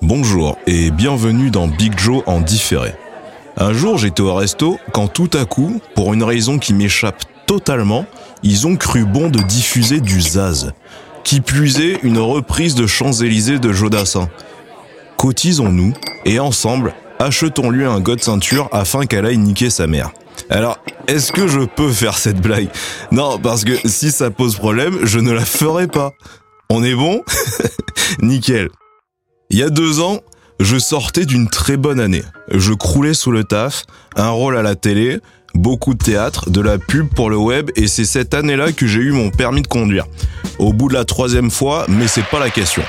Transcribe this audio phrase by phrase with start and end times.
[0.00, 2.94] Bonjour et bienvenue dans Big Joe en différé.
[3.56, 8.04] Un jour, j'étais au resto quand tout à coup, pour une raison qui m'échappe totalement,
[8.42, 10.72] ils ont cru bon de diffuser du Zaz,
[11.24, 14.28] qui puisait une reprise de Champs-Élysées de Jodassin.
[15.16, 15.94] Cotisons-nous
[16.24, 20.10] et ensemble, achetons-lui un god ceinture afin qu'elle aille niquer sa mère.
[20.50, 22.68] Alors, est-ce que je peux faire cette blague?
[23.12, 26.12] Non, parce que si ça pose problème, je ne la ferai pas.
[26.70, 27.22] On est bon
[28.22, 28.70] Nickel.
[29.50, 30.20] Il y a deux ans,
[30.60, 32.22] je sortais d'une très bonne année.
[32.50, 33.84] Je croulais sous le taf,
[34.16, 35.20] un rôle à la télé,
[35.54, 39.00] beaucoup de théâtre, de la pub pour le web, et c'est cette année-là que j'ai
[39.00, 40.06] eu mon permis de conduire.
[40.58, 42.82] Au bout de la troisième fois, mais c'est pas la question.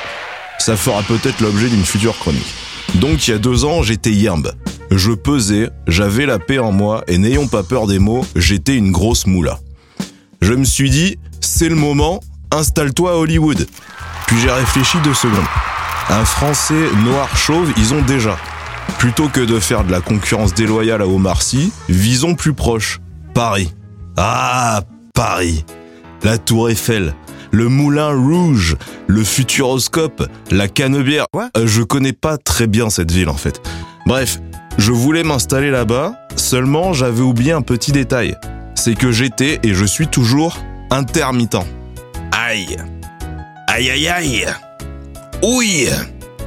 [0.60, 2.54] Ça fera peut-être l'objet d'une future chronique.
[2.96, 4.54] Donc il y a deux ans, j'étais yimbe.
[4.91, 8.91] Je pesais, j'avais la paix en moi, et n'ayons pas peur des mots, j'étais une
[8.91, 9.60] grosse moula.
[10.41, 12.20] Je me suis dit, c'est le moment,
[12.54, 13.68] installe-toi à Hollywood.
[14.27, 15.46] Puis j'ai réfléchi deux secondes.
[16.09, 18.37] Un Français noir chauve, ils ont déjà.
[18.98, 22.99] Plutôt que de faire de la concurrence déloyale à Omar Sy, visons plus proche.
[23.34, 23.73] Paris.
[24.18, 24.82] Ah,
[25.13, 25.65] Paris.
[26.23, 27.13] La Tour Eiffel,
[27.51, 31.26] le Moulin Rouge, le Futuroscope, la Canebière.
[31.35, 33.62] Euh, je connais pas très bien cette ville en fait.
[34.05, 34.40] Bref,
[34.77, 38.38] je voulais m'installer là-bas, seulement j'avais oublié un petit détail.
[38.76, 40.57] C'est que j'étais et je suis toujours
[40.90, 41.57] intermittent.
[42.35, 42.77] Aïe.
[43.67, 44.45] Aïe aïe aïe.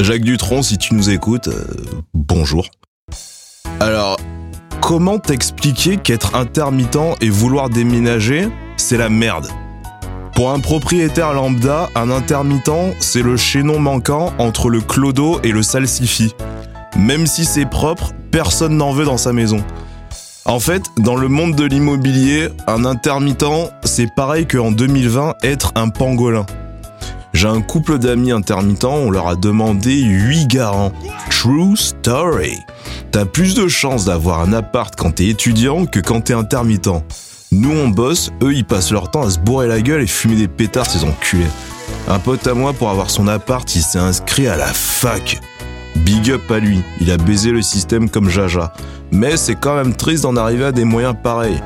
[0.00, 1.64] Jacques Dutronc, si tu nous écoutes, euh,
[2.12, 2.66] bonjour.
[3.78, 4.16] Alors,
[4.80, 9.46] comment t'expliquer qu'être intermittent et vouloir déménager, c'est la merde?
[10.34, 15.62] Pour un propriétaire lambda, un intermittent, c'est le chaînon manquant entre le clodo et le
[15.62, 16.34] salsifis.
[16.96, 19.64] Même si c'est propre, personne n'en veut dans sa maison.
[20.46, 25.88] En fait, dans le monde de l'immobilier, un intermittent, c'est pareil qu'en 2020 être un
[25.88, 26.46] pangolin.
[27.32, 30.92] J'ai un couple d'amis intermittents, on leur a demandé 8 garants.
[31.30, 32.60] True story.
[33.10, 37.02] T'as plus de chances d'avoir un appart quand t'es étudiant que quand t'es intermittent.
[37.50, 40.36] Nous on bosse, eux ils passent leur temps à se bourrer la gueule et fumer
[40.36, 41.50] des pétards ces enculés.
[42.06, 45.40] Un pote à moi pour avoir son appart, il s'est inscrit à la fac.
[46.06, 48.72] Big up à lui, il a baisé le système comme Jaja.
[49.10, 51.60] Mais c'est quand même triste d'en arriver à des moyens pareils.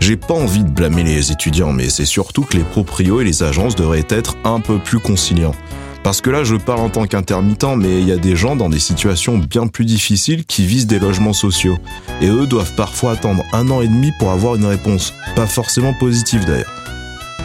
[0.00, 3.42] J'ai pas envie de blâmer les étudiants, mais c'est surtout que les proprios et les
[3.42, 5.54] agences devraient être un peu plus conciliants.
[6.02, 8.68] Parce que là, je parle en tant qu'intermittent, mais il y a des gens dans
[8.68, 11.78] des situations bien plus difficiles qui visent des logements sociaux.
[12.20, 15.14] Et eux doivent parfois attendre un an et demi pour avoir une réponse.
[15.34, 16.82] Pas forcément positive d'ailleurs.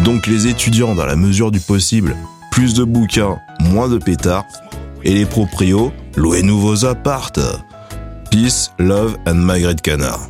[0.03, 2.13] Donc les étudiants, dans la mesure du possible,
[2.51, 4.45] plus de bouquins, moins de pétards
[5.03, 7.39] et les proprios, louez nouveaux appartes.
[8.29, 10.29] Peace, love and Margaret Canard.